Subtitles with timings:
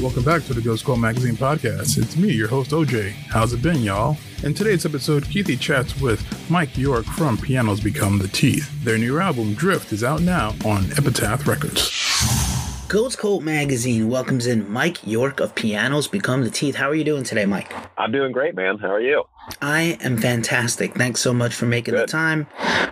[0.00, 1.98] Welcome back to the Ghost Cult Magazine podcast.
[1.98, 3.10] It's me, your host OJ.
[3.10, 4.16] How's it been, y'all?
[4.44, 8.70] In today's episode, Keefy chats with Mike York from Pianos Become the Teeth.
[8.84, 11.90] Their new album, Drift, is out now on Epitaph Records.
[12.88, 16.76] Ghost Cult Magazine welcomes in Mike York of Pianos Become the Teeth.
[16.76, 17.74] How are you doing today, Mike?
[17.98, 18.78] I'm doing great, man.
[18.78, 19.24] How are you?
[19.60, 20.94] I am fantastic.
[20.94, 22.08] Thanks so much for making Good.
[22.08, 22.46] the time.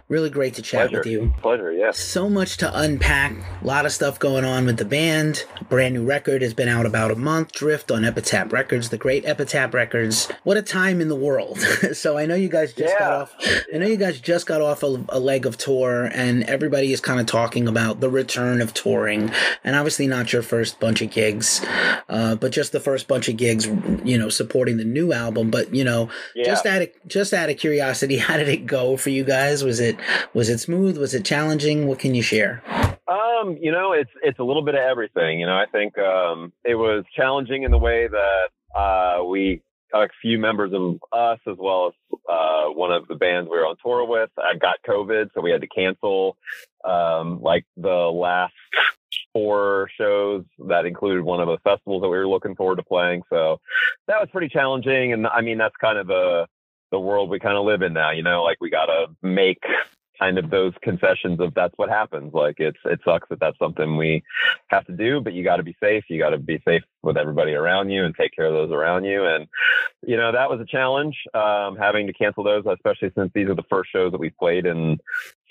[0.09, 0.99] Really great to chat Pleasure.
[0.99, 1.35] with you.
[1.43, 1.99] Pleasure, yes.
[1.99, 3.33] So much to unpack.
[3.61, 5.45] A lot of stuff going on with the band.
[5.61, 7.53] A brand new record has been out about a month.
[7.53, 10.29] Drift on Epitaph Records, the great Epitaph Records.
[10.45, 11.59] What a time in the world.
[11.93, 13.35] so I know you guys just got off.
[13.75, 17.01] I know you guys just got off a, a leg of tour, and everybody is
[17.01, 19.31] kind of talking about the return of touring.
[19.65, 21.65] And obviously not your first bunch of gigs,
[22.09, 23.67] uh, but just the first bunch of gigs.
[24.05, 25.51] You know, supporting the new album.
[25.51, 26.46] But you know, Yeah.
[26.47, 29.65] Just out of just out of curiosity, how did it go for you guys?
[29.65, 29.97] Was it
[30.35, 30.99] was it smooth?
[30.99, 31.87] Was it challenging?
[31.87, 32.63] What can you share?
[33.09, 35.41] Um, you know, it's it's a little bit of everything.
[35.41, 39.63] You know, I think um, it was challenging in the way that uh, we
[39.95, 43.67] a few members of us, as well as uh, one of the bands we were
[43.67, 46.37] on tour with, I got COVID, so we had to cancel
[46.87, 48.55] um, like the last
[49.33, 53.23] four shows that included one of the festivals that we were looking forward to playing.
[53.31, 53.61] So
[54.09, 56.47] that was pretty challenging, and I mean that's kind of the
[56.93, 58.13] the world we kind of live in now.
[58.13, 59.63] You know, like we got to make
[60.19, 62.33] kind of those concessions of that's what happens.
[62.33, 64.23] Like it's it sucks that that's something we
[64.69, 66.05] have to do, but you got to be safe.
[66.09, 69.05] You got to be safe with everybody around you and take care of those around
[69.05, 69.25] you.
[69.25, 69.47] And
[70.07, 73.55] you know that was a challenge um, having to cancel those, especially since these are
[73.55, 74.99] the first shows that we've played in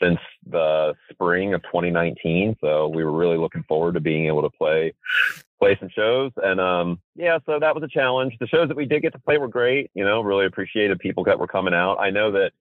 [0.02, 2.58] since the spring of 2019.
[2.62, 4.94] So we were really looking forward to being able to play
[5.60, 8.34] play some shows and um yeah so that was a challenge.
[8.40, 11.24] The shows that we did get to play were great you know really appreciated people
[11.26, 11.98] that were coming out.
[12.00, 12.52] I know that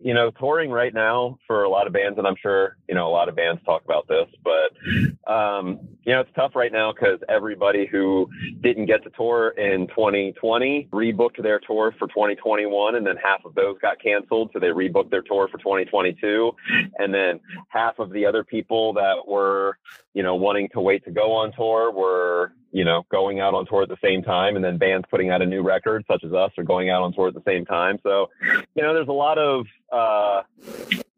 [0.00, 3.08] you know touring right now for a lot of bands and i'm sure you know
[3.08, 6.92] a lot of bands talk about this but um you know it's tough right now
[6.92, 8.28] because everybody who
[8.60, 13.54] didn't get to tour in 2020 rebooked their tour for 2021 and then half of
[13.54, 16.52] those got canceled so they rebooked their tour for 2022
[16.98, 19.78] and then half of the other people that were
[20.14, 22.27] you know wanting to wait to go on tour were
[22.72, 25.42] you know going out on tour at the same time and then bands putting out
[25.42, 27.98] a new record such as us are going out on tour at the same time.
[28.02, 28.28] So
[28.74, 30.42] you know there's a lot of uh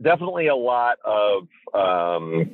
[0.03, 2.51] definitely a lot of um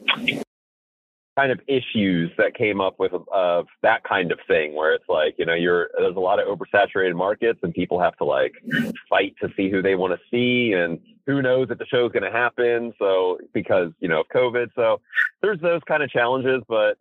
[1.36, 5.34] kind of issues that came up with of that kind of thing where it's like
[5.38, 8.54] you know you're there's a lot of oversaturated markets and people have to like
[9.08, 12.22] fight to see who they want to see and who knows if the show's going
[12.22, 12.94] to happen.
[12.98, 14.68] So because you know of covid.
[14.74, 15.00] So
[15.42, 16.96] there's those kind of challenges but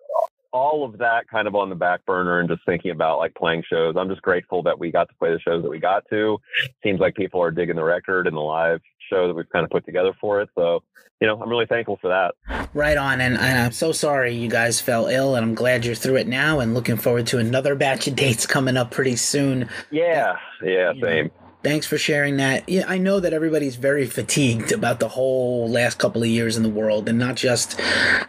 [0.56, 3.62] all of that kind of on the back burner and just thinking about like playing
[3.70, 3.96] shows.
[3.98, 6.38] I'm just grateful that we got to play the shows that we got to.
[6.82, 8.80] Seems like people are digging the record and the live
[9.10, 10.50] show that we've kind of put together for it.
[10.56, 10.82] So
[11.22, 12.68] you know i'm really thankful for that.
[12.74, 15.96] Right on, and, and I'm so sorry you guys fell ill, and I'm glad you're
[15.96, 19.70] through it now, and looking forward to another batch of dates coming up pretty soon.
[19.92, 21.32] yeah yeah You know, same
[21.66, 22.70] Thanks for sharing that.
[22.70, 26.62] Yeah, I know that everybody's very fatigued about the whole last couple of years in
[26.62, 27.80] the world, and not just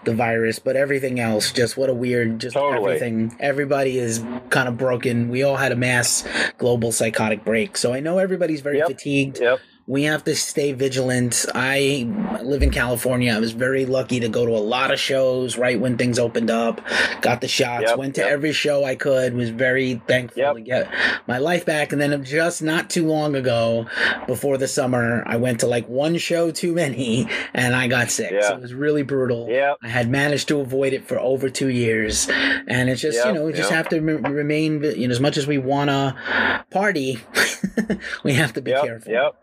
[0.05, 1.53] the virus, but everything else.
[1.53, 2.95] Just what a weird, just Totally.
[2.95, 3.37] everything.
[3.39, 5.29] Everybody is kind of broken.
[5.29, 6.25] We all had a mass
[6.57, 8.87] global psychotic break, so I know everybody's very Yep.
[8.89, 9.39] fatigued.
[9.41, 9.59] yep
[9.89, 11.47] We have to stay vigilant.
[11.55, 12.09] I
[12.43, 13.33] live in California.
[13.33, 16.51] I was very lucky to go to a lot of shows right when things opened
[16.51, 16.81] up.
[17.21, 18.31] Got the shots, Yep, went to yep.
[18.31, 20.55] every show I could, was very thankful Yep.
[20.57, 20.91] to get
[21.29, 21.93] my life back.
[21.93, 23.87] And then just not too long ago,
[24.27, 28.35] before the summer, I went to like one show too many and I got sick.
[28.43, 29.47] So it was really brutal.
[29.49, 33.33] yeah I had managed to avoid it for over two years, and it's just you
[33.33, 34.83] know we just have to re- remain.
[34.83, 37.21] You know, as much as we wanna party,
[38.25, 39.13] we have to be careful.
[39.13, 39.37] yep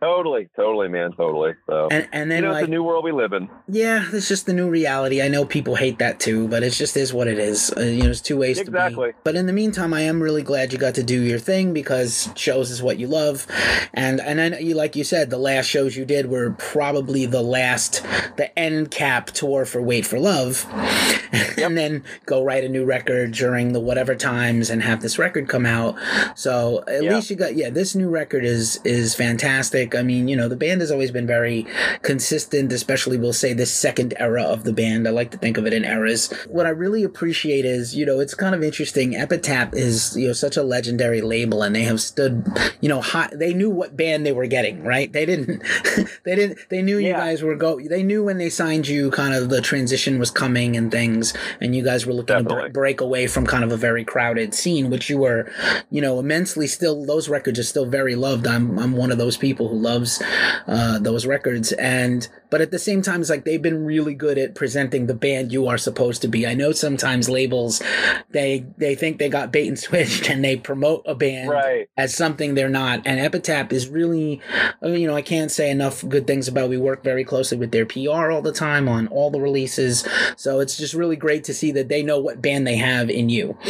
[0.00, 3.12] totally totally man totally so And and then you know like a new world we
[3.12, 5.20] live in yeah, it's just the new reality.
[5.20, 7.72] I know people hate that too, but it just is what it is.
[7.76, 9.08] Uh, you know, there's two ways to Exactly.
[9.10, 9.16] be.
[9.24, 12.30] But in the meantime, I am really glad you got to do your thing because
[12.36, 13.46] shows is what you love,
[13.92, 17.42] and and then you like you said, the last shows you did were probably the
[17.42, 18.04] last,
[18.36, 20.64] the end cap tour for Wait for Love,
[21.58, 25.48] and then go write a new record during the whatever times and have this record
[25.48, 25.96] come out.
[26.36, 27.14] So at Yeah.
[27.16, 29.85] least you got yeah, this new record is is fantastic.
[29.94, 31.66] I mean, you know, the band has always been very
[32.02, 35.06] consistent, especially we'll say this second era of the band.
[35.06, 36.32] I like to think of it in eras.
[36.48, 39.14] What I really appreciate is, you know, it's kind of interesting.
[39.14, 42.46] Epitaph is, you know, such a legendary label and they have stood,
[42.80, 45.12] you know, hot they knew what band they were getting, right?
[45.12, 45.62] They didn't
[46.24, 49.34] they didn't they knew you guys were go they knew when they signed you kind
[49.34, 52.70] of the transition was coming and things and you guys were looking to Definitely.
[52.70, 55.50] br- break away from kind of a very crowded scene which you were
[55.90, 59.36] you know immensely still those records are still very loved i'm i'm one of those
[59.36, 60.22] people who loves
[60.66, 61.72] uh, those records.
[61.72, 65.14] And but at the same time, it's like they've been really good at presenting the
[65.14, 66.46] band you are supposed to be.
[66.46, 67.82] I know sometimes labels
[68.30, 71.88] they they think they got bait and switched and they promote a band Right.
[71.96, 73.02] as something they're not.
[73.04, 74.40] And Epitaph is really,
[74.82, 76.70] uh, you know, I can't say enough good things about.
[76.70, 80.06] We work very closely with their PR all the time on all the releases,
[80.36, 83.28] so it's just really great to see that they know what band they have in
[83.28, 83.56] you.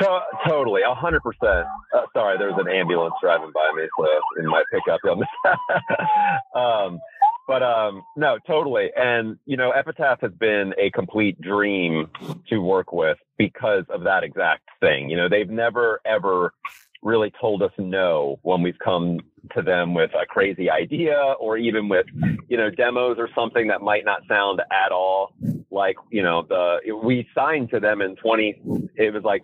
[0.00, 1.66] To- totally, a hundred percent.
[1.94, 4.06] Uh, Sorry, there's an ambulance driving by me, so
[4.38, 5.00] in my pickup
[6.54, 7.00] um,
[7.46, 8.90] but um, no, totally.
[8.94, 12.08] And you know, Epitaph has been a complete dream
[12.48, 15.08] to work with because of that exact thing.
[15.08, 16.52] You know, they've never ever
[17.02, 19.20] really told us no when we've come
[19.54, 22.06] to them with a crazy idea or even with
[22.48, 25.32] you know demos or something that might not sound at all
[25.78, 28.60] like you know the we signed to them in 20
[28.96, 29.42] it was like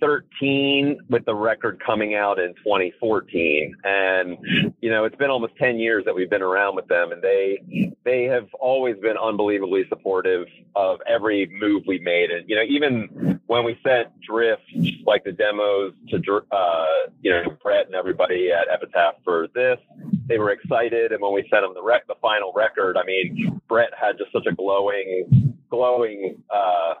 [0.00, 4.38] 2013 with the record coming out in 2014 and
[4.80, 7.92] you know it's been almost 10 years that we've been around with them and they
[8.04, 12.30] they have always been unbelievably supportive of every move we made.
[12.30, 14.62] And you know even when we sent drift
[15.04, 16.86] like the demos to uh
[17.20, 19.78] you know brett and everybody at epitaph for this
[20.26, 21.12] they were excited.
[21.12, 24.32] And when we sent them the rec the final record i mean brett had just
[24.32, 26.94] such a glowing glowing uh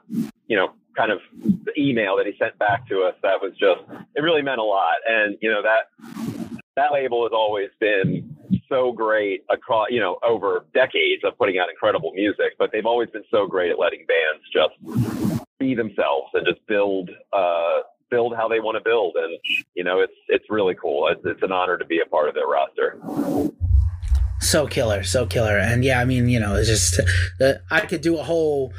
[0.46, 1.20] you know kind of
[1.78, 3.80] email that he sent back to us that was just
[4.14, 4.96] it really meant a lot.
[5.08, 8.36] And you know that that label has always been
[8.68, 13.08] so great across you know over decades of putting out incredible music but they've always
[13.10, 17.78] been so great at letting bands just be themselves and just build uh
[18.10, 19.16] build how they want to build.
[19.16, 19.38] And
[19.74, 21.08] you know it's it's really cool.
[21.08, 22.98] It's, it's an honor to be a part of their roster
[24.40, 26.98] So killer, so killer, and yeah, I mean, you know, it's just
[27.40, 28.72] uh, I could do a whole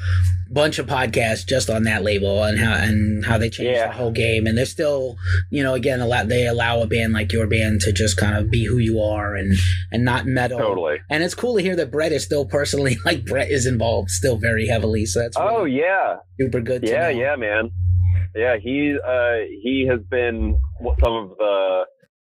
[0.49, 3.87] bunch of podcasts just on that label and how and how they changed Yeah.
[3.87, 5.17] the whole game, and they're still,
[5.49, 8.35] you know, again, a lot they allow a band like your band to just kind
[8.35, 9.53] of be who you are and
[9.91, 10.57] and not meddle.
[10.59, 14.09] totally And it's cool to hear that Brett is still personally like Brett is involved
[14.09, 15.05] still very heavily.
[15.05, 16.83] So that's oh yeah super good.
[16.83, 17.09] Yeah know.
[17.09, 17.71] yeah man
[18.35, 20.59] yeah he uh he has been
[21.03, 21.85] some of the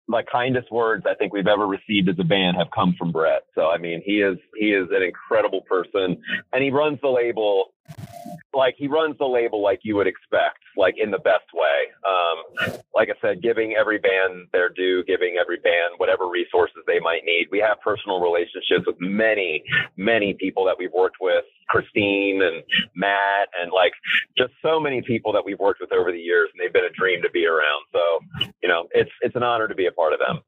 [0.10, 3.44] my kindest words I think we've ever received as a band have come from Brett.
[3.54, 6.22] So I mean, he is he is an incredible person,
[6.52, 7.72] and he runs the label
[8.54, 11.90] like he runs the label like you would expect, like in the best way.
[12.06, 17.00] Um, like I said, giving every band their due, giving every band whatever resources they
[17.00, 17.48] might need.
[17.52, 19.64] We have personal relationships with many,
[19.98, 22.64] many people that we've worked with, Christine and
[22.96, 23.94] Matt, and like
[24.38, 26.98] just so many people that we've worked with over the years, and they've been a
[26.98, 27.86] dream to be around.
[27.92, 30.42] So, you know, it's it's an honor to be a part of them.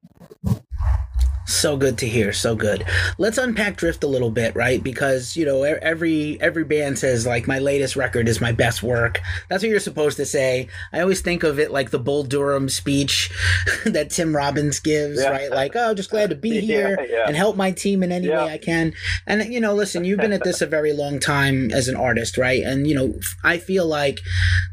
[1.51, 2.33] So good to hear.
[2.33, 2.85] So good.
[3.17, 4.81] Let's unpack Drift a little bit, right?
[4.81, 9.19] Because you know every every band says like my latest record is my best work.
[9.49, 10.67] That's what you're supposed to say.
[10.93, 13.29] I always think of it like the Bull Durham speech
[13.85, 15.29] that Tim Robbins gives, Yeah.
[15.29, 15.51] right?
[15.51, 17.25] Like, oh, just glad to be Yeah, here yeah.
[17.27, 18.45] and help my team in any Yeah.
[18.45, 18.93] way I can.
[19.27, 22.37] And you know, listen, you've been at this a very long time as an artist,
[22.37, 22.63] right?
[22.63, 23.13] And you know,
[23.43, 24.19] I feel like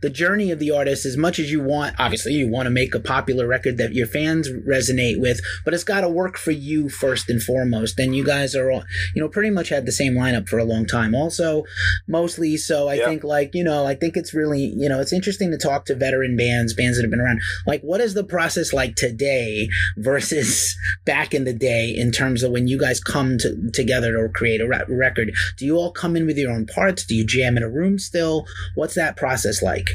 [0.01, 2.95] the journey of the artist, as much as you want, obviously, you want to make
[2.95, 6.68] a popular record that your fans resonate with, but it's got to work for you
[6.89, 7.99] first and foremost.
[7.99, 8.85] And you guys are all,
[9.15, 11.15] you know, pretty much had the same lineup for a long time.
[11.15, 11.65] Also,
[12.07, 13.07] mostly so, I Yeah.
[13.07, 15.95] think, like, you know, I think it's really, you know, it's interesting to talk to
[15.95, 17.41] veteran bands, bands that have been around.
[17.67, 22.51] Like, what is the process like today versus back in the day in terms of
[22.53, 25.33] when you guys come to, together to create a re- record?
[25.57, 27.05] Do you all come in with your own parts?
[27.05, 28.47] Do you jam in a room still?
[28.75, 29.87] What's that process like?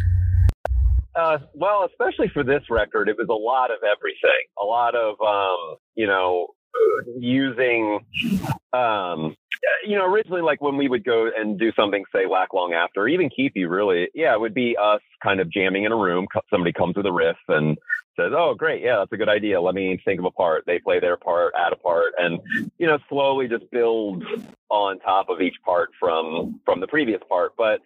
[1.16, 4.48] Uh, well, especially for this record, it was a lot of everything.
[4.62, 6.48] A lot of, um, you know,
[7.18, 8.00] using,
[8.74, 9.36] um,
[9.86, 13.08] you know, originally, like when we would go and do something, say Lack Long After,
[13.08, 16.28] even Keep You, really, yeah, it would be us kind of jamming in a room.
[16.50, 17.78] Somebody comes with a riff and
[18.16, 19.62] says, "Oh, great, yeah, that's a good idea.
[19.62, 22.40] Let me think of a part." They play their part, add a part, and
[22.78, 24.24] you know, slowly just build
[24.70, 27.54] on top of each part from from the previous part.
[27.58, 27.80] But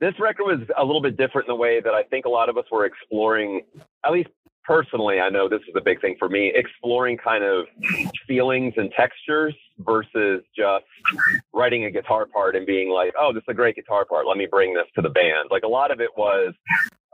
[0.00, 2.48] this record was a little bit different in the way that I think a lot
[2.48, 3.62] of us were exploring,
[4.04, 4.30] at least
[4.64, 7.66] personally, I know this is a big thing for me, exploring kind of
[8.26, 10.84] feelings and textures versus just
[11.52, 14.26] writing a guitar part and being like, oh, this is a great guitar part.
[14.26, 15.48] Let me bring this to the band.
[15.50, 16.54] Like a lot of it was,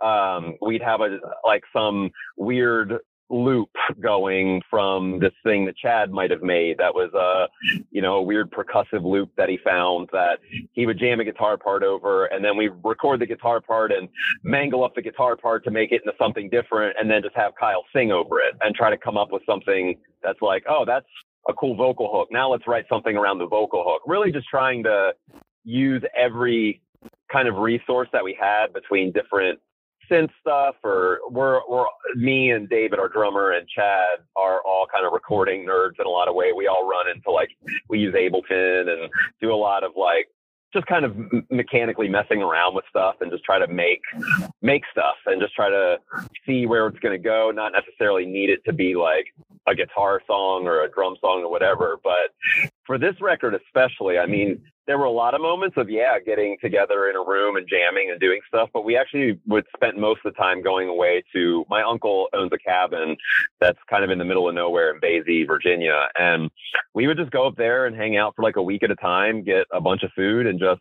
[0.03, 6.31] um, we'd have a, like some weird loop going from this thing that Chad might
[6.31, 7.49] have made that was a
[7.91, 10.39] you know a weird percussive loop that he found that
[10.73, 14.09] he would jam a guitar part over and then we record the guitar part and
[14.45, 17.53] mangle up the guitar part to make it into something different and then just have
[17.59, 21.07] Kyle sing over it and try to come up with something that's like oh that's
[21.49, 22.29] a cool vocal hook.
[22.31, 24.03] Now let's write something around the vocal hook.
[24.07, 25.13] Really just trying to
[25.65, 26.81] use every
[27.31, 29.59] kind of resource that we had between different
[30.11, 31.85] synth stuff or we're we're
[32.15, 36.11] me and David, our drummer, and Chad are all kind of recording nerds in a
[36.11, 36.53] lot of way.
[36.53, 37.51] We all run into like
[37.89, 39.11] we use Ableton and
[39.41, 40.29] do a lot of like
[40.73, 41.17] just kind of
[41.51, 44.03] mechanically messing around with stuff and just try to make
[44.63, 45.97] make stuff and just try to
[46.45, 49.27] see where it's going to go not necessarily need it to be like
[49.69, 54.27] a guitar song or a drum song or whatever but for this record especially i
[54.27, 57.69] mean there were a lot of moments of yeah getting together in a room and
[57.69, 61.23] jamming and doing stuff but we actually would spend most of the time going away
[61.35, 63.17] to my uncle owns a cabin
[63.61, 66.51] that's kind of in the middle of nowhere in Basie, Virginia and
[66.95, 68.97] we would just go up there and hang out for like a week at a
[68.97, 70.81] time get a bunch of food and just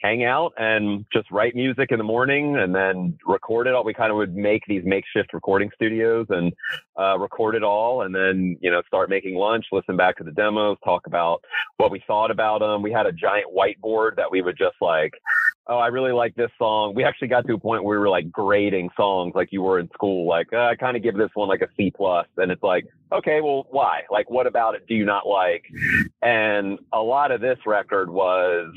[0.00, 3.84] hang out and just write music in the morning and then record it all.
[3.84, 6.52] We kind of would make these makeshift recording studios and
[6.98, 10.30] uh, record it all and then, you know, start making lunch, listen back to the
[10.32, 11.42] demos, talk about
[11.78, 12.82] what we thought about them.
[12.82, 15.14] We had a giant whiteboard that we would just like,
[15.66, 16.94] oh, I really like this song.
[16.94, 19.78] We actually got to a point where we were like grading songs like you were
[19.78, 20.26] in school.
[20.26, 22.26] Like, uh, I kind of give this one like a C plus.
[22.36, 24.02] And it's like, okay, well, why?
[24.10, 25.64] Like, what about it do you not like?
[26.22, 28.72] And a lot of this record was,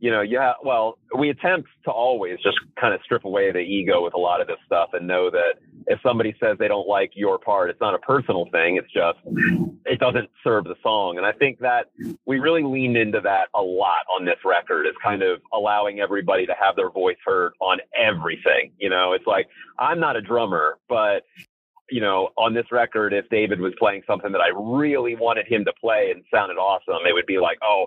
[0.00, 4.02] you know, yeah, well, we attempt to always just kind of strip away the ego
[4.02, 7.12] with a lot of this stuff and know that if somebody says they don't like
[7.14, 8.76] your part, it's not a personal thing.
[8.76, 9.18] It's just,
[9.84, 11.18] it doesn't serve the song.
[11.18, 11.90] And I think that
[12.24, 16.46] we really leaned into that a lot on this record is kind of allowing everybody
[16.46, 18.72] to have their voice heard on everything.
[18.78, 21.24] You know, it's like, I'm not a drummer, but
[21.90, 25.64] you know, on this record, if David was playing something that I really wanted him
[25.64, 27.86] to play and sounded awesome, it would be like, oh,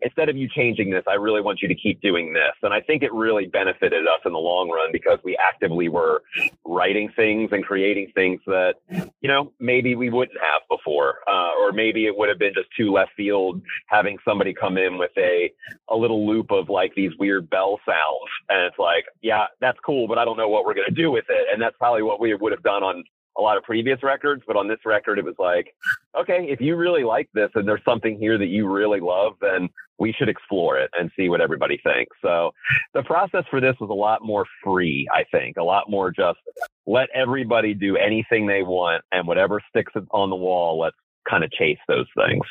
[0.00, 2.52] instead of you changing this, I really want you to keep doing this.
[2.62, 6.22] And I think it really benefited us in the long run because we actively were
[6.64, 11.72] writing things and creating things that, you know, maybe we wouldn't have before, uh, or
[11.72, 15.52] maybe it would have been just too left field having somebody come in with a
[15.88, 20.08] a little loop of like these weird bell sounds, and it's like, yeah, that's cool,
[20.08, 22.34] but I don't know what we're gonna do with it, and that's probably what we
[22.34, 23.04] would have done on
[23.38, 25.74] a lot of previous records, but on this record, it was like,
[26.18, 29.68] okay, if you really like this and there's something here that you really love, then
[29.98, 32.16] we should explore it and see what everybody thinks.
[32.22, 32.52] So
[32.92, 36.38] the process for this was a lot more free, I think, a lot more just
[36.86, 40.96] let everybody do anything they want and whatever sticks on the wall, let's
[41.28, 42.44] kind of chase those things.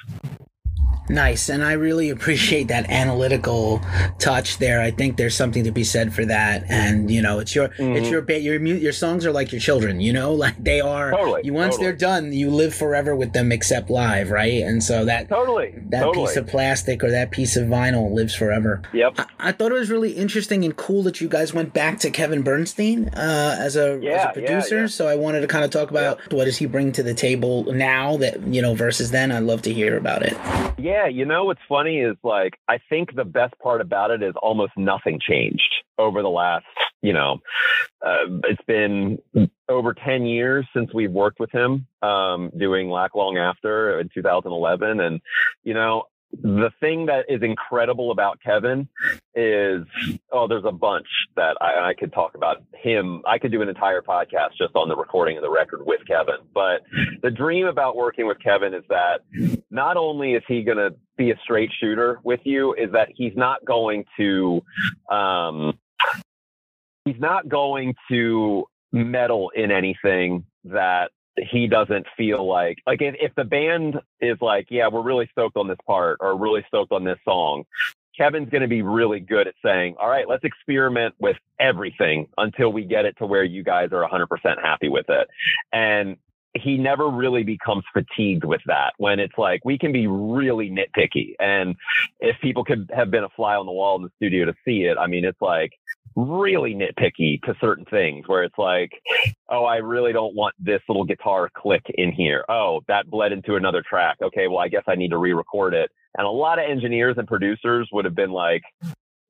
[1.12, 3.82] Nice, and I really appreciate that analytical
[4.18, 4.82] touch there.
[4.82, 7.98] I think there's something to be said for that, and you know, it's your mm-hmm.
[7.98, 11.12] it's your your your songs are like your children, you know, like they are.
[11.12, 11.42] Totally.
[11.44, 11.88] You once totally.
[11.88, 14.64] they're done, you live forever with them, except live, right?
[14.64, 16.28] And so that totally that totally.
[16.28, 18.82] piece of plastic or that piece of vinyl lives forever.
[18.94, 19.16] Yep.
[19.20, 22.10] I, I, thought it was really interesting and cool that you guys went back to
[22.10, 24.76] Kevin Bernsten uh, as a yeah, as a producer.
[24.76, 24.88] Yeah, yeah.
[24.88, 27.66] So I wanted to kind of talk about what does he bring to the table
[27.74, 29.32] now that you know versus then.
[29.32, 30.38] I'd love to hear about it.
[30.78, 34.22] Yeah yeah, you know what's funny is like I think the best part about it
[34.22, 35.62] is almost nothing changed
[35.98, 36.66] over the last,
[37.02, 37.40] you know,
[38.06, 39.20] uh, it's been
[39.70, 45.00] over 10 years since we've worked with him um, doing Lack Long After in 2011
[45.00, 45.22] and
[45.64, 46.04] you know,
[46.34, 48.88] the thing that is incredible about Kevin
[49.36, 49.86] is
[50.32, 53.22] oh, there's a bunch that I, I, could talk about him.
[53.26, 56.38] I could do an entire podcast just on the recording of the record with Kevin.
[56.54, 56.82] But
[57.22, 59.22] the dream about working with Kevin is that
[59.70, 63.34] not only is he going to be a straight shooter with you, is that he's
[63.36, 64.62] not going to,
[65.10, 65.78] um,
[67.06, 73.34] he's not going to meddle in anything that he doesn't feel like like if, if
[73.36, 77.04] the band is like yeah we're really stoked on this part or really stoked on
[77.04, 77.64] this song
[78.18, 82.74] kevin's going to be really good at saying all right let's experiment with everything until
[82.74, 84.28] we get it to where you guys are 100%
[84.62, 85.28] happy with it.
[85.72, 86.18] And
[86.54, 91.36] he never really becomes fatigued with that when it's like we can be really nitpicky.
[91.40, 91.76] And
[92.20, 94.84] if people could have been a fly on the wall in the studio to see
[94.84, 95.72] it i mean it's like
[96.16, 98.92] really nitpicky to certain things where it's like,
[99.50, 102.44] oh, I really don't want this little guitar click in here.
[102.50, 104.18] Oh, that bled into another track.
[104.22, 105.90] Okay, well, I guess I need to re-record it.
[106.18, 108.62] And a lot of engineers and producers would have been like,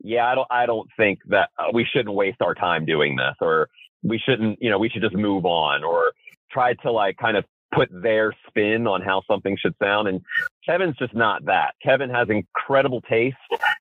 [0.03, 3.35] yeah, I don't, I don't think that uh, we shouldn't waste our time doing this,
[3.39, 3.69] or
[4.01, 6.11] we shouldn't, you know, we should just move on, or
[6.51, 10.07] try to like kind of put their spin on how something should sound.
[10.07, 10.21] And
[10.65, 11.75] Kevin's just not that.
[11.83, 13.37] Kevin has incredible taste.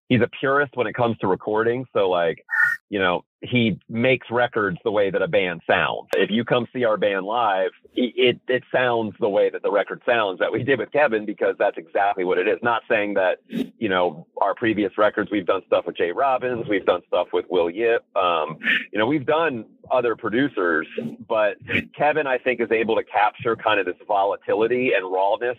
[0.09, 1.87] He's a purist when it comes to recording.
[1.92, 2.45] So like,
[2.90, 6.09] you know, he makes records the way that a band sounds.
[6.14, 10.02] If you come see our band live, it it sounds the way that the record
[10.04, 12.59] sounds that we did with Kevin because that's exactly what it is.
[12.62, 16.12] Not saying that, you know, our previous records we've done stuff with J.
[16.12, 18.59] Robbins, we've done stuff with Will Yip, um,
[18.92, 20.87] you know, we've done other producers,
[21.26, 21.56] but
[21.97, 25.56] Kevin I think is able to capture kind of this volatility and rawness,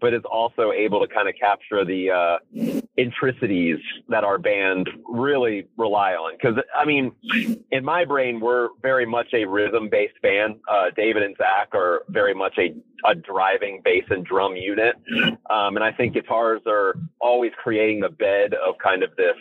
[0.00, 3.78] but is also able to kind of capture the uh intricities
[4.08, 6.36] that our band really rely on.
[6.38, 7.12] Cause I mean,
[7.70, 10.56] in my brain, we're very much a rhythm based band.
[10.68, 12.74] Uh, David and Zach are very much a,
[13.08, 14.96] a driving bass and drum unit.
[15.48, 19.36] Um, and I think guitars are always creating the bed of kind of this,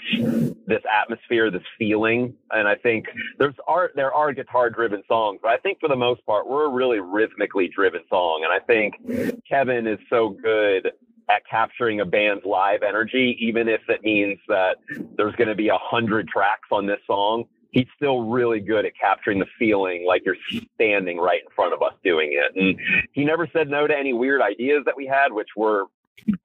[0.66, 2.34] this atmosphere, this feeling.
[2.51, 5.98] And I think there's art, there are guitar driven songs, but I think for the
[5.98, 8.46] most part, we're a really rhythmically driven song.
[8.46, 10.92] And I think Kevin is so good
[11.30, 14.78] at capturing a band's live energy, even if it means that
[15.16, 17.46] there's going to be a hundred tracks on this song.
[17.72, 20.36] He's still really good at capturing the feeling like you're
[20.74, 22.60] standing right in front of us doing it.
[22.60, 22.80] And
[23.12, 25.86] he never said no to any weird ideas that we had, which were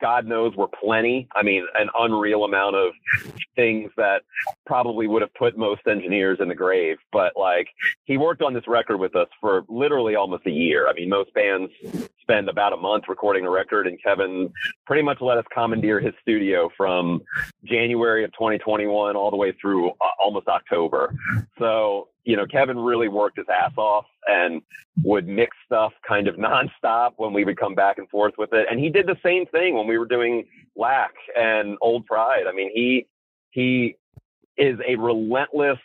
[0.00, 1.28] God knows were plenty.
[1.34, 2.92] I mean, an unreal amount of
[3.56, 4.22] things that
[4.66, 6.96] probably would have put most engineers in the grave.
[7.12, 7.68] But like,
[8.04, 10.88] he worked on this record with us for literally almost a year.
[10.88, 11.70] I mean, most bands
[12.20, 14.52] spend about a month recording a record, and Kevin
[14.86, 17.22] pretty much let us commandeer his studio from
[17.64, 21.14] January of 2021 all the way through uh, almost October.
[21.58, 24.62] So, you know, Kevin really worked his ass off and
[25.02, 28.66] would mix stuff kind of nonstop when we would come back and forth with it.
[28.70, 30.44] And he did the same thing when we were doing
[30.76, 32.44] Lack and Old Pride.
[32.48, 33.06] I mean, he
[33.50, 33.96] he
[34.56, 35.78] is a relentless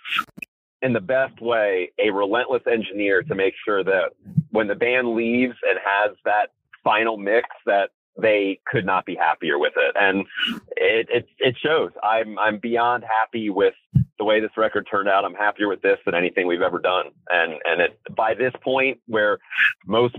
[0.82, 4.12] in the best way, a relentless engineer to make sure that
[4.52, 6.48] when the band leaves and has that
[6.84, 7.90] final mix that
[8.22, 9.96] they could not be happier with it.
[10.00, 10.26] And
[10.78, 11.92] it, it, it shows.
[12.04, 13.74] I'm, I'm beyond happy with
[14.20, 15.26] the way this record turned out.
[15.26, 17.06] I'm happier with this than anything we've ever done.
[17.30, 19.40] And, and it, by this point where
[19.88, 20.16] most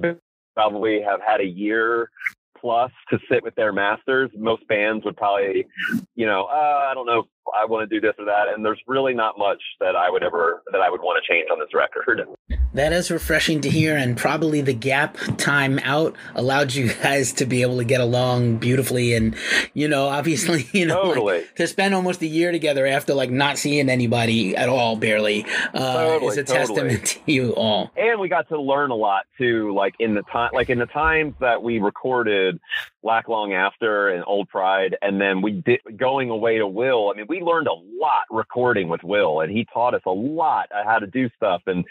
[0.55, 2.11] probably have had a year
[2.59, 5.67] plus to sit with their masters, most bands would probably,
[6.15, 7.25] you know, uh, I don't know,
[7.61, 8.49] I want to do this or that.
[8.49, 11.49] And there's really not much that I would ever, that I would want to change
[11.51, 12.27] on this record.
[12.73, 17.47] That is refreshing to hear, and probably the gap time out allowed you guys to
[17.47, 19.15] be able to get along beautifully.
[19.15, 19.35] And
[19.75, 21.41] you know, obviously, you know, totally.
[21.41, 25.45] like, to spend almost a year together after like not seeing anybody at all, barely,
[25.75, 26.91] uh, totally, is a totally.
[26.91, 27.91] testament to you all.
[27.97, 30.87] And we got to learn a lot too, like in the time, like in the
[30.87, 32.61] times that we recorded
[33.03, 37.11] Lack Long After and Old Pride, and then we did going away to Will.
[37.11, 40.69] I mean, we learned a lot recording with Will, and he taught us a lot
[40.73, 41.85] how to do stuff, and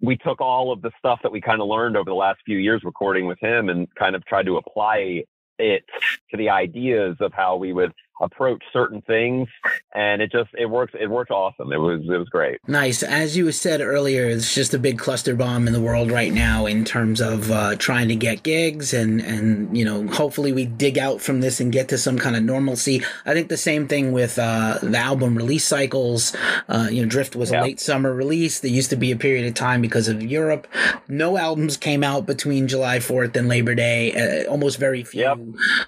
[0.00, 2.58] we took all of the stuff that we kind of learned over the last few
[2.58, 5.24] years recording with him and kind of tried to apply
[5.58, 5.84] it
[6.30, 9.48] to the ideas of how we would approach certain things
[9.94, 11.72] and it just it works it worked awesome.
[11.72, 12.58] It was it was great.
[12.68, 13.02] Nice.
[13.02, 16.66] As you said earlier it's just a big cluster bomb in the world right now
[16.66, 20.98] in terms of uh, trying to get gigs and and you know hopefully we dig
[20.98, 23.02] out from this and get to some kind of normalcy.
[23.26, 26.36] I think the same thing with uh, the album release cycles.
[26.68, 27.60] Uh, you know drift was Yeah.
[27.60, 28.60] a late summer release.
[28.60, 30.66] There used to be a period of time because of europe.
[31.08, 34.12] No albums came out between july 4th and labor day
[34.44, 35.38] uh, almost very few Yep.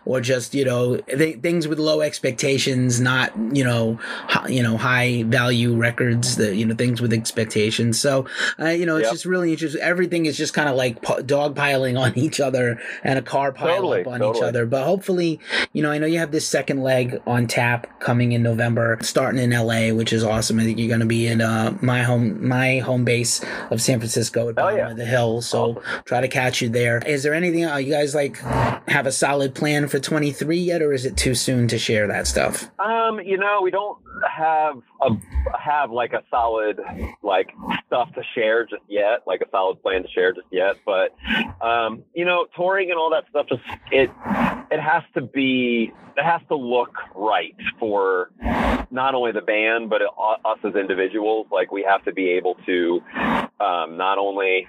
[0.05, 4.77] or just you know th- things with low expectations not you know hi, you know
[4.77, 8.00] high value records that you know things with expectations.
[8.00, 8.27] So
[8.59, 9.12] uh, you know it's Yep.
[9.12, 9.83] just really interesting.
[9.83, 13.77] Everything is just kind of like dog piling on each other and a car pile
[13.77, 14.66] Totally, up on each other.
[14.66, 15.40] But hopefully
[15.72, 19.40] you know i know you have this second leg on tap coming in november starting
[19.40, 20.59] in la which is awesome.
[20.59, 23.98] I think you're going to be in uh, my home my home base of san
[23.98, 24.90] francisco at Hell bottom yeah.
[24.90, 25.42] of the hill.
[25.42, 26.98] So try to catch you there.
[27.07, 28.37] Is there anything uh, you guys like
[28.88, 32.27] have a solid plan for 23 yet or is it too soon to share that
[32.27, 35.11] stuff Um, you know, we don't have a
[35.59, 36.81] have like a solid
[37.23, 37.51] like
[37.87, 40.77] stuff to share just yet, like a solid plan to share just yet.
[40.85, 41.14] But
[41.61, 44.11] um, you know, touring and all that stuff just it
[44.71, 48.31] it has to be it has to look right for
[48.90, 51.47] not only the band but uh, us as individuals.
[51.51, 53.01] Like we have to be able to
[53.61, 54.69] um, not only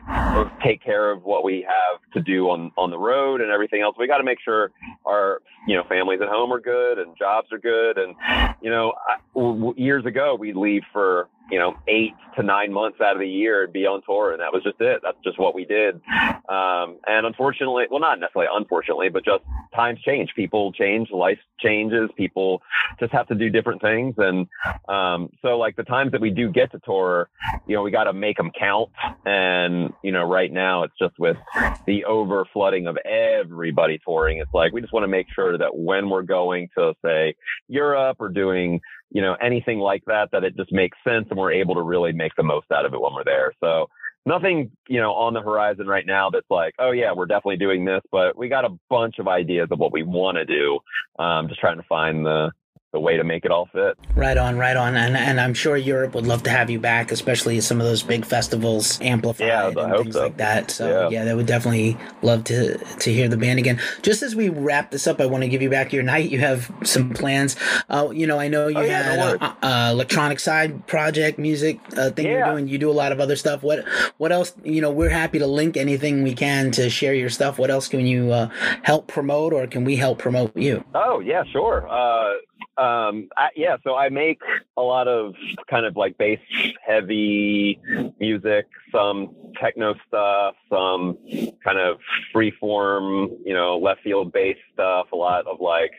[0.63, 3.95] take care of what we have to do on on the road and everything else.
[3.97, 4.71] We got to make sure
[5.05, 8.15] our you know families at home are good and jobs are good and
[8.61, 12.99] you know I, w- years ago we'd leave for you know eight to nine months
[13.01, 15.01] out of the year be on tour and that was just it.
[15.03, 16.01] That's just what we did.
[16.49, 19.43] Um, and unfortunately well not necessarily unfortunately but just
[19.75, 20.31] times change.
[20.35, 22.61] People change life changes people
[22.99, 24.15] just have to do different things.
[24.17, 24.47] And
[24.89, 27.29] um, so like the times that we do get to tour
[27.67, 28.89] you know we got to make them count.
[29.25, 31.37] And you know right now it's just with
[31.85, 35.75] the over flooding of everybody touring it's like we just want to make sure that
[35.75, 37.35] when we're going to say
[37.67, 38.81] europe or doing
[39.11, 42.11] you know anything like that that it just makes sense and we're able to really
[42.11, 43.53] make the most out of it when we're there.
[43.61, 43.87] So
[44.25, 47.85] nothing you know on the horizon right now that's like oh yeah we're definitely doing
[47.85, 50.79] this but we got a bunch of ideas of what we want to do
[51.19, 52.51] um, just trying to find the
[52.95, 53.97] the way to make it all fit.
[54.15, 57.11] Right on, right on, and and I'm sure Europe would love to have you back,
[57.11, 60.23] especially some of those big festivals amplified Yeah, and things so.
[60.23, 60.71] like that.
[60.71, 61.09] So yeah.
[61.19, 61.25] Yeah.
[61.25, 63.81] they would definitely love to to hear the band again.
[64.01, 66.29] Just as we wrap this up, I want to give you back your night.
[66.31, 67.57] You have some plans.
[67.89, 71.37] Uh, you know, I know you Oh, yeah, had no uh, uh, electronic side project
[71.37, 72.69] music uh, thing you're doing.
[72.69, 73.61] You do a lot of other stuff.
[73.61, 73.83] What
[74.17, 74.53] what else?
[74.63, 77.59] You know, we're happy to link anything we can to share your stuff.
[77.59, 78.49] What else can you uh,
[78.83, 80.83] help promote, or can we help promote you?
[80.93, 81.85] Oh yeah, sure.
[81.89, 82.31] Uh,
[82.77, 84.41] um, I, yeah, so I make
[84.75, 85.33] a lot of
[85.69, 86.39] kind of like bass
[86.85, 87.79] heavy
[88.19, 91.17] music, some techno stuff, some
[91.63, 91.99] kind of
[92.33, 95.91] freeform, you know, left field bass stuff, a lot of like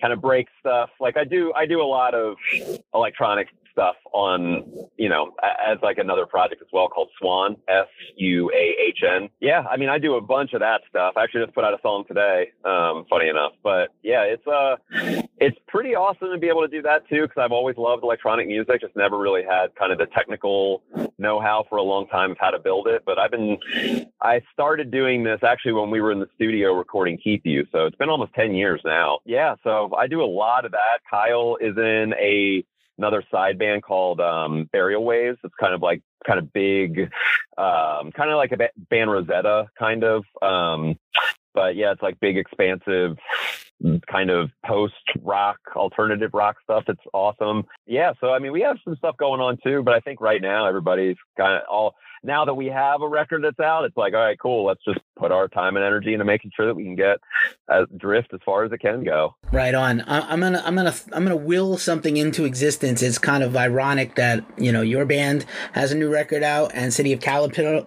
[0.00, 0.90] kind of break stuff.
[1.00, 2.36] Like I do, I do a lot of
[2.92, 4.64] electronic stuff on,
[4.96, 9.28] you know, as like another project as well called Suahn, S U A H N.
[9.40, 11.12] Yeah, I mean, I do a bunch of that stuff.
[11.16, 13.52] I actually just put out a song today, um, funny enough.
[13.62, 14.76] But yeah, it's uh,
[15.38, 18.46] it's pretty awesome to be able to do that too, because I've always loved electronic
[18.46, 20.82] music, just never really had kind of the technical
[21.18, 23.02] know-how for a long time of how to build it.
[23.04, 23.58] But I've been,
[24.22, 27.84] I started doing this actually when we were in the studio recording Keep You, so
[27.84, 29.18] it's been almost ten years now.
[29.26, 31.00] Yeah, so I do a lot of that.
[31.10, 32.64] Kyle is in a
[32.98, 35.38] another side band called um, Burial Waves.
[35.44, 37.10] It's kind of like kind of big,
[37.58, 40.24] um, kind of like a ba- band Rosetta kind of.
[40.42, 40.98] Um,
[41.54, 43.16] but yeah, it's like big, expansive,
[44.10, 46.84] kind of post rock, alternative rock stuff.
[46.88, 47.64] It's awesome.
[47.86, 50.40] Yeah, so I mean, we have some stuff going on too, but I think right
[50.40, 51.94] now everybody's kind of all.
[52.22, 54.64] Now that we have a record that's out, it's like, all right, cool.
[54.64, 57.18] Let's just put our time and energy into making sure that we can get
[57.68, 59.34] uh, drift as far as it can go.
[59.52, 60.02] Right on.
[60.02, 63.02] I, I'm gonna, I'm gonna, I'm gonna will something into existence.
[63.02, 66.92] It's kind of ironic that you know your band has a new record out, and
[66.92, 67.84] City of Caterpillar,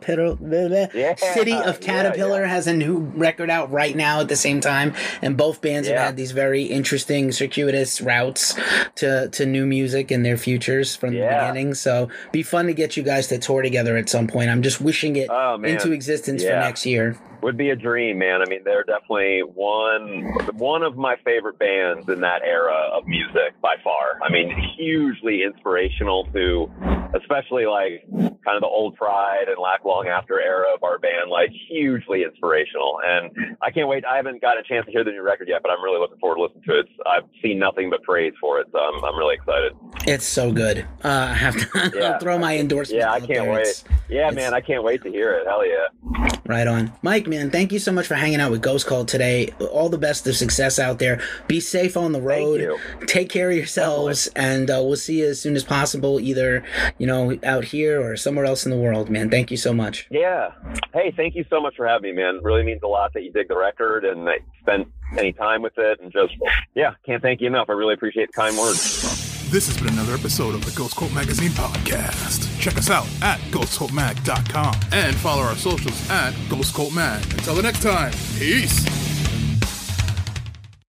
[0.94, 2.48] Yeah, City of Caterpillar yeah.
[2.48, 5.98] has a new record out right now at the same time, and both bands have
[5.98, 8.56] had these very interesting circuitous routes
[8.96, 11.74] to to new music and their futures from the beginning.
[11.74, 14.50] So be fun to get you guys to tour together at some point.
[14.50, 17.18] I'm just wishing it Oh into existence for next year.
[17.41, 18.41] Would be a dream, man.
[18.41, 20.23] I mean, they're definitely one
[20.58, 24.19] one of my favorite bands in that era of music by far.
[24.23, 26.69] I mean, hugely inspirational to,
[27.15, 31.30] especially like kind of the old Pride and Lack Long After era of our band.
[31.30, 34.04] Like hugely inspirational, and I can't wait.
[34.06, 36.17] I haven't got a chance to hear the new record yet, but I'm really looking
[36.19, 36.88] forward to listening to it.
[37.06, 39.73] I've seen nothing but praise for it, so I'm I'm really excited.
[40.08, 40.80] It's so good.
[41.04, 42.17] Uh, I have to Yeah.
[42.19, 42.99] Throw my endorsement.
[43.02, 43.52] Yeah, I can't there.
[43.52, 43.62] wait.
[43.62, 45.45] It's- Yeah, it's- man, I can't wait to hear it.
[45.47, 46.38] Hell yeah.
[46.50, 46.92] Right on.
[47.04, 49.54] Mike, man, thank you so much for hanging out with Ghost Cult today.
[49.72, 51.22] All the best of success out there.
[51.48, 52.60] Be safe on the road.
[52.60, 52.80] you.
[53.06, 56.64] Take care of yourselves, and uh, we'll see you as soon as possible, either,
[56.98, 59.30] you know, out here or somewhere else in the world, man.
[59.30, 60.08] Thank you so much.
[60.10, 60.54] Yeah.
[60.92, 62.40] Hey, thank you so much for having me, man.
[62.42, 64.88] Really means a lot that you dig the record and that you spent
[65.20, 66.00] any time with it.
[66.02, 66.34] And just,
[66.74, 67.70] yeah, can't thank you enough.
[67.70, 69.19] I really appreciate the kind words.
[69.50, 72.60] This has been another episode of the Ghost Cult Magazine podcast.
[72.60, 77.24] Check us out at ghostcultmag.com and follow our socials at Ghost Cult Mag.
[77.34, 79.09] Until the next time, peace.